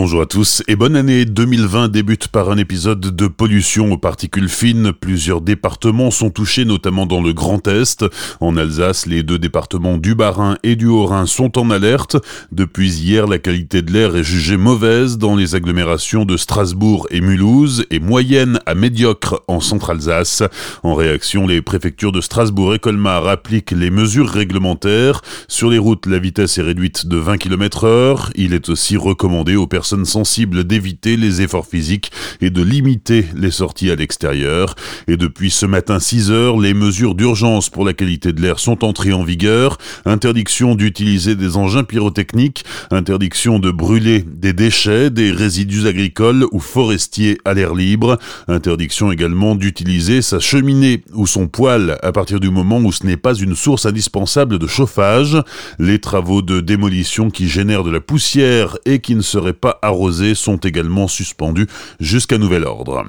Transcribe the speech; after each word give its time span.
Bonjour 0.00 0.22
à 0.22 0.26
tous 0.26 0.62
et 0.68 0.76
bonne 0.76 0.94
année 0.94 1.24
2020 1.24 1.88
débute 1.88 2.28
par 2.28 2.50
un 2.50 2.56
épisode 2.56 3.00
de 3.00 3.26
pollution 3.26 3.90
aux 3.90 3.98
particules 3.98 4.48
fines. 4.48 4.92
Plusieurs 4.92 5.40
départements 5.40 6.12
sont 6.12 6.30
touchés, 6.30 6.64
notamment 6.64 7.04
dans 7.04 7.20
le 7.20 7.32
Grand 7.32 7.66
Est. 7.66 8.04
En 8.38 8.56
Alsace, 8.56 9.06
les 9.06 9.24
deux 9.24 9.40
départements 9.40 9.98
du 9.98 10.14
Bas-Rhin 10.14 10.56
et 10.62 10.76
du 10.76 10.86
Haut-Rhin 10.86 11.26
sont 11.26 11.58
en 11.58 11.68
alerte. 11.70 12.16
Depuis 12.52 12.92
hier, 12.92 13.26
la 13.26 13.40
qualité 13.40 13.82
de 13.82 13.92
l'air 13.92 14.14
est 14.14 14.22
jugée 14.22 14.56
mauvaise 14.56 15.18
dans 15.18 15.34
les 15.34 15.56
agglomérations 15.56 16.24
de 16.24 16.36
Strasbourg 16.36 17.08
et 17.10 17.20
Mulhouse 17.20 17.84
et 17.90 17.98
moyenne 17.98 18.60
à 18.66 18.76
médiocre 18.76 19.42
en 19.48 19.58
Centre-Alsace. 19.58 20.44
En 20.84 20.94
réaction, 20.94 21.44
les 21.48 21.60
préfectures 21.60 22.12
de 22.12 22.20
Strasbourg 22.20 22.72
et 22.72 22.78
Colmar 22.78 23.26
appliquent 23.26 23.72
les 23.72 23.90
mesures 23.90 24.28
réglementaires. 24.28 25.22
Sur 25.48 25.70
les 25.70 25.78
routes, 25.78 26.06
la 26.06 26.20
vitesse 26.20 26.56
est 26.58 26.62
réduite 26.62 27.08
de 27.08 27.16
20 27.16 27.38
km 27.38 27.82
heure. 27.82 28.30
Il 28.36 28.54
est 28.54 28.68
aussi 28.68 28.96
recommandé 28.96 29.56
aux 29.56 29.66
personnes 29.66 29.87
sensibles 30.04 30.64
d'éviter 30.64 31.16
les 31.16 31.42
efforts 31.42 31.66
physiques 31.66 32.10
et 32.40 32.50
de 32.50 32.62
limiter 32.62 33.26
les 33.34 33.50
sorties 33.50 33.90
à 33.90 33.96
l'extérieur. 33.96 34.74
Et 35.06 35.16
depuis 35.16 35.50
ce 35.50 35.66
matin 35.66 35.98
6 35.98 36.30
heures, 36.30 36.58
les 36.58 36.74
mesures 36.74 37.14
d'urgence 37.14 37.70
pour 37.70 37.84
la 37.84 37.92
qualité 37.92 38.32
de 38.32 38.40
l'air 38.40 38.58
sont 38.58 38.84
entrées 38.84 39.12
en 39.12 39.22
vigueur. 39.22 39.78
Interdiction 40.04 40.74
d'utiliser 40.74 41.34
des 41.34 41.56
engins 41.56 41.84
pyrotechniques, 41.84 42.64
interdiction 42.90 43.58
de 43.58 43.70
brûler 43.70 44.24
des 44.26 44.52
déchets, 44.52 45.10
des 45.10 45.30
résidus 45.30 45.86
agricoles 45.86 46.46
ou 46.52 46.60
forestiers 46.60 47.38
à 47.44 47.54
l'air 47.54 47.74
libre, 47.74 48.18
interdiction 48.46 49.12
également 49.12 49.54
d'utiliser 49.54 50.22
sa 50.22 50.40
cheminée 50.40 51.02
ou 51.12 51.26
son 51.26 51.48
poêle 51.48 51.98
à 52.02 52.12
partir 52.12 52.40
du 52.40 52.50
moment 52.50 52.78
où 52.78 52.92
ce 52.92 53.06
n'est 53.06 53.16
pas 53.16 53.34
une 53.34 53.54
source 53.54 53.86
indispensable 53.86 54.58
de 54.58 54.66
chauffage. 54.66 55.36
Les 55.78 55.98
travaux 55.98 56.42
de 56.42 56.60
démolition 56.60 57.30
qui 57.30 57.48
génèrent 57.48 57.84
de 57.84 57.90
la 57.90 58.00
poussière 58.00 58.76
et 58.84 59.00
qui 59.00 59.14
ne 59.14 59.22
seraient 59.22 59.52
pas 59.52 59.77
arrosés 59.82 60.34
sont 60.34 60.56
également 60.56 61.08
suspendus 61.08 61.66
jusqu'à 62.00 62.38
nouvel 62.38 62.64
ordre. 62.64 63.04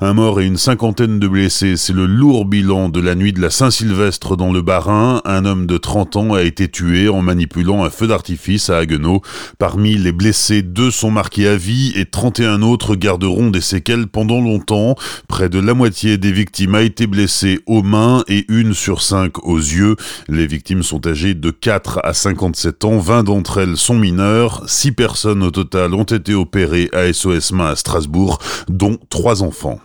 Un 0.00 0.12
mort 0.12 0.40
et 0.40 0.46
une 0.46 0.56
cinquantaine 0.56 1.18
de 1.18 1.28
blessés, 1.28 1.76
c'est 1.76 1.92
le 1.92 2.06
lourd 2.06 2.44
bilan 2.44 2.88
de 2.88 3.00
la 3.00 3.14
nuit 3.14 3.32
de 3.32 3.40
la 3.40 3.50
Saint-Sylvestre 3.50 4.36
dans 4.36 4.52
le 4.52 4.62
Bas-Rhin. 4.62 5.22
Un 5.24 5.44
homme 5.44 5.66
de 5.66 5.76
30 5.76 6.16
ans 6.16 6.34
a 6.34 6.42
été 6.42 6.68
tué 6.68 7.08
en 7.08 7.22
manipulant 7.22 7.84
un 7.84 7.90
feu 7.90 8.06
d'artifice 8.06 8.70
à 8.70 8.78
Haguenau. 8.78 9.22
Parmi 9.58 9.96
les 9.96 10.12
blessés, 10.12 10.62
deux 10.62 10.90
sont 10.90 11.10
marqués 11.10 11.48
à 11.48 11.56
vie 11.56 11.92
et 11.96 12.06
31 12.06 12.62
autres 12.62 12.96
garderont 12.96 13.50
des 13.50 13.60
séquelles 13.60 14.06
pendant 14.06 14.40
longtemps. 14.40 14.96
Près 15.28 15.48
de 15.48 15.58
la 15.58 15.74
moitié 15.74 16.18
des 16.18 16.32
victimes 16.32 16.74
a 16.74 16.82
été 16.82 17.06
blessée 17.06 17.60
aux 17.66 17.82
mains 17.82 18.24
et 18.28 18.44
une 18.48 18.74
sur 18.74 19.02
cinq 19.02 19.44
aux 19.46 19.58
yeux. 19.58 19.96
Les 20.28 20.46
victimes 20.46 20.82
sont 20.82 21.06
âgées 21.06 21.34
de 21.34 21.50
4 21.50 22.00
à 22.02 22.12
57 22.12 22.84
ans, 22.84 22.98
20 22.98 23.24
d'entre 23.24 23.58
elles 23.58 23.76
sont 23.76 23.98
mineures, 23.98 24.62
6 24.66 24.92
personnes 24.92 25.42
au 25.42 25.50
total 25.50 25.94
ont 25.94 26.03
été 26.04 26.34
opérés 26.34 26.88
à 26.92 27.12
SOS 27.12 27.52
Main 27.52 27.66
à 27.66 27.76
Strasbourg, 27.76 28.38
dont 28.68 28.98
trois 29.10 29.42
enfants. 29.42 29.78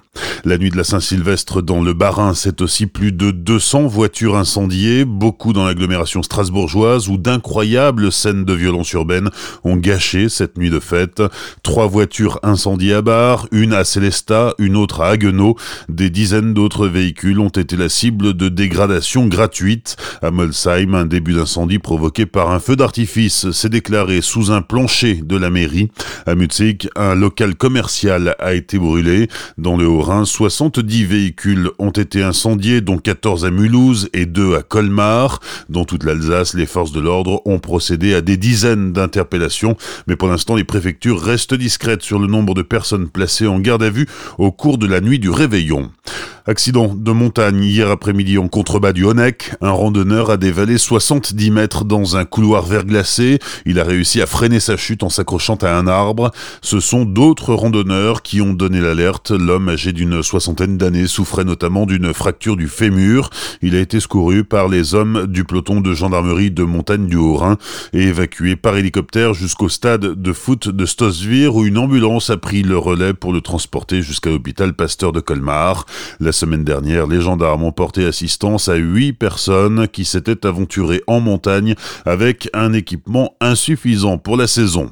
La 0.46 0.58
nuit 0.58 0.70
de 0.70 0.78
la 0.78 0.86
Saint-Sylvestre 0.86 1.62
dans 1.62 1.82
le 1.82 1.94
Bas-Rhin, 1.94 2.34
c'est 2.34 2.62
aussi 2.62 2.86
plus 2.86 3.12
de 3.12 3.32
200 3.32 3.88
voitures 3.88 4.38
incendiées, 4.38 5.04
beaucoup 5.04 5.52
dans 5.52 5.66
l'agglomération 5.66 6.24
strasbourgeoise 6.24 7.10
où 7.10 7.18
d'incroyables 7.18 8.12
scènes 8.12 8.46
de 8.46 8.54
violence 8.54 8.92
urbaine 8.94 9.30
ont 9.66 9.76
gâché 9.76 10.30
cette 10.30 10.58
nuit 10.58 10.70
de 10.70 10.80
fête. 10.80 11.22
Trois 11.62 11.88
voitures 11.88 12.40
incendiées 12.42 12.94
à 12.94 13.02
Bar, 13.02 13.48
une 13.52 13.74
à 13.74 13.84
Célestat, 13.84 14.54
une 14.60 14.78
autre 14.78 15.02
à 15.02 15.10
Haguenau. 15.10 15.58
Des 15.90 16.10
dizaines 16.10 16.54
d'autres 16.54 16.88
véhicules 16.88 17.40
ont 17.40 17.50
été 17.50 17.76
la 17.76 17.90
cible 17.90 18.34
de 18.34 18.48
dégradations 18.48 19.28
gratuites. 19.28 19.98
À 20.22 20.32
Molsheim, 20.32 20.96
un 20.96 21.06
début 21.06 21.34
d'incendie 21.34 21.80
provoqué 21.80 22.26
par 22.26 22.52
un 22.52 22.60
feu 22.60 22.76
d'artifice 22.78 23.52
s'est 23.52 23.70
déclaré 23.70 24.22
sous 24.22 24.52
un 24.52 24.62
plancher 24.62 25.16
de 25.16 25.36
la 25.36 25.50
mairie. 25.50 25.92
À 26.26 26.36
Mutzig, 26.36 26.90
un 26.96 27.14
local 27.14 27.56
commercial 27.56 28.36
a 28.40 28.54
été 28.54 28.80
brûlé. 28.80 29.28
Dans 29.58 29.76
le 29.76 29.88
Haut-Rhin, 30.00 30.24
70 30.24 31.04
véhicules 31.04 31.72
ont 31.78 31.90
été 31.90 32.24
incendiés, 32.24 32.80
dont 32.80 33.00
14 33.00 33.44
à 33.44 33.52
Mulhouse 33.52 34.08
et 34.14 34.26
2 34.26 34.56
à 34.56 34.62
Colmar. 34.62 35.42
Dans 35.68 35.84
toute 35.84 36.06
l'Alsace, 36.06 36.54
les 36.54 36.66
forces 36.66 36.94
de 36.94 37.02
l'ordre 37.02 37.42
ont 37.44 37.60
procédé 37.60 38.14
à 38.14 38.22
des 38.22 38.38
dizaines 38.38 38.94
d'interpellations, 38.94 39.76
mais 40.08 40.16
pour 40.16 40.30
l'instant, 40.30 40.56
les 40.56 40.64
préfectures 40.64 41.22
restent 41.22 41.54
discrètes 41.54 42.02
sur 42.02 42.18
le 42.18 42.28
nombre 42.28 42.54
de 42.54 42.62
personnes 42.62 43.10
placées 43.10 43.48
en 43.48 43.60
garde 43.60 43.84
à 43.84 43.90
vue 43.90 44.08
au 44.38 44.54
cours 44.54 44.78
de 44.78 44.88
la 44.88 45.02
nuit 45.02 45.20
du 45.20 45.30
réveillon. 45.30 45.92
Accident 46.50 46.96
de 46.96 47.12
montagne 47.12 47.64
hier 47.64 47.92
après-midi 47.92 48.40
en 48.40 48.48
contrebas 48.48 48.92
du 48.92 49.06
Honeck. 49.06 49.52
Un 49.62 49.70
randonneur 49.70 50.32
a 50.32 50.38
dévalé 50.38 50.80
70 50.80 51.52
mètres 51.52 51.86
dans 51.86 52.18
un 52.18 52.26
couloir 52.26 52.66
verglacé. 52.66 53.38
Il 53.68 53.80
a 53.80 53.84
réussi 53.84 54.20
à 54.20 54.26
freiner 54.26 54.60
sa 54.60 54.76
chute 54.76 55.04
en 55.04 55.10
s'accrochant 55.10 55.58
à 55.62 55.78
un 55.78 55.86
arbre. 55.86 56.32
Ce 56.64 56.80
sont 56.80 57.06
d'autres 57.06 57.54
randonneurs 57.54 58.24
qui 58.24 58.42
ont 58.42 58.54
donné 58.54 58.82
l'alerte. 58.82 59.30
L'homme 59.30 59.70
âgé 59.70 59.94
d'une 59.94 60.24
soixantaine 60.24 60.76
d'années 60.80 61.06
souffrait 61.06 61.44
notamment 61.44 61.86
d'une 61.86 62.16
fracture 62.16 62.58
du 62.58 62.68
fémur. 62.68 63.30
Il 63.62 63.76
a 63.76 63.80
été 63.80 64.00
secouru 64.00 64.44
par 64.44 64.70
les 64.70 64.96
hommes 64.96 65.28
du 65.28 65.44
peloton 65.44 65.82
de 65.82 65.94
gendarmerie 65.94 66.50
de 66.50 66.64
montagne 66.64 67.06
du 67.06 67.16
Haut-Rhin 67.16 67.58
et 67.94 68.02
évacué 68.06 68.56
par 68.56 68.76
hélicoptère 68.76 69.36
jusqu'au 69.36 69.70
stade 69.70 70.20
de 70.20 70.34
foot 70.34 70.68
de 70.68 70.88
Stossvir 70.88 71.56
où 71.56 71.64
une 71.64 71.78
ambulance 71.78 72.32
a 72.32 72.38
pris 72.38 72.64
le 72.64 72.80
relais 72.80 73.14
pour 73.14 73.34
le 73.34 73.42
transporter 73.42 74.02
jusqu'à 74.02 74.32
l'hôpital 74.32 74.74
Pasteur 74.74 75.12
de 75.12 75.20
Colmar. 75.20 75.86
Semaine 76.40 76.64
dernière, 76.64 77.06
les 77.06 77.20
gendarmes 77.20 77.66
ont 77.66 77.74
porté 77.74 78.06
assistance 78.06 78.70
à 78.70 78.76
huit 78.76 79.12
personnes 79.12 79.90
qui 79.90 80.06
s'étaient 80.06 80.48
aventurées 80.48 81.04
en 81.06 81.20
montagne 81.20 81.76
avec 82.06 82.50
un 82.54 82.72
équipement 82.72 83.36
insuffisant 83.42 84.18
pour 84.18 84.38
la 84.38 84.48
saison. 84.48 84.90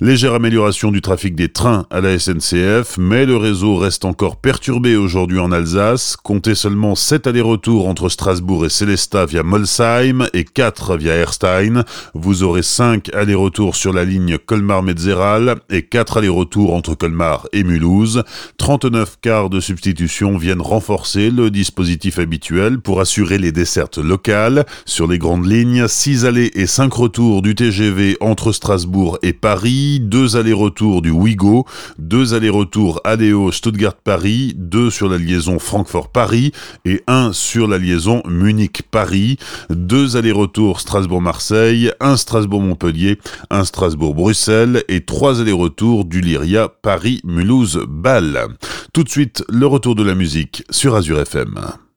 Légère 0.00 0.34
amélioration 0.34 0.90
du 0.90 1.00
trafic 1.00 1.34
des 1.34 1.48
trains 1.48 1.86
à 1.90 2.00
la 2.00 2.18
SNCF, 2.18 2.98
mais 2.98 3.26
le 3.26 3.36
réseau 3.36 3.76
reste 3.76 4.04
encore 4.04 4.36
perturbé 4.36 4.96
aujourd'hui 4.96 5.38
en 5.38 5.52
Alsace. 5.52 6.16
Comptez 6.16 6.54
seulement 6.54 6.94
7 6.94 7.26
allers-retours 7.26 7.88
entre 7.88 8.08
Strasbourg 8.08 8.66
et 8.66 8.68
Célestat 8.68 9.26
via 9.26 9.42
Molsheim 9.42 10.26
et 10.32 10.44
4 10.44 10.96
via 10.96 11.14
Erstein. 11.14 11.84
Vous 12.14 12.42
aurez 12.42 12.62
5 12.62 13.14
allers-retours 13.14 13.76
sur 13.76 13.92
la 13.92 14.04
ligne 14.04 14.38
Colmar-Metzeral 14.38 15.56
et 15.70 15.82
4 15.82 16.18
allers-retours 16.18 16.74
entre 16.74 16.94
Colmar 16.94 17.46
et 17.52 17.64
Mulhouse. 17.64 18.24
39 18.58 19.18
quarts 19.22 19.50
de 19.50 19.60
substitution 19.60 20.36
viennent 20.36 20.60
renforcer 20.60 21.30
le 21.30 21.50
dispositif 21.50 22.18
habituel 22.18 22.80
pour 22.80 23.00
assurer 23.00 23.38
les 23.38 23.52
dessertes 23.52 23.98
locales. 23.98 24.66
Sur 24.84 25.06
les 25.06 25.18
grandes 25.18 25.46
lignes, 25.46 25.86
6 25.86 26.24
allées 26.24 26.50
et 26.54 26.66
5 26.66 26.92
retours 26.92 27.42
du 27.42 27.54
TGV 27.54 28.16
entre 28.20 28.52
Strasbourg 28.52 29.18
et 29.22 29.32
Paris 29.32 29.61
Deux 29.62 30.36
allers-retours 30.36 31.02
du 31.02 31.10
Ouigo, 31.10 31.66
deux 31.96 32.34
allers-retours 32.34 33.00
Adéo 33.04 33.52
Stuttgart-Paris, 33.52 34.54
deux 34.56 34.90
sur 34.90 35.08
la 35.08 35.18
liaison 35.18 35.60
Francfort-Paris 35.60 36.50
et 36.84 37.02
un 37.06 37.32
sur 37.32 37.68
la 37.68 37.78
liaison 37.78 38.22
Munich-Paris, 38.26 39.36
deux 39.70 40.16
allers-retours 40.16 40.80
Strasbourg-Marseille, 40.80 41.92
un 42.00 42.16
Strasbourg-Montpellier, 42.16 43.20
un 43.50 43.62
Strasbourg-Bruxelles 43.62 44.82
et 44.88 45.04
trois 45.04 45.40
allers-retours 45.40 46.06
du 46.06 46.20
Lyria 46.20 46.68
Paris-Mulhouse-Bâle. 46.68 48.48
Tout 48.92 49.04
de 49.04 49.08
suite, 49.08 49.44
le 49.48 49.66
retour 49.66 49.94
de 49.94 50.02
la 50.02 50.16
musique 50.16 50.64
sur 50.70 50.96
Azure 50.96 51.20
FM. 51.20 51.54